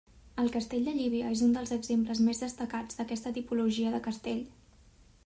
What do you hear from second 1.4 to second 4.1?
un dels exemples més destacats d'aquesta tipologia de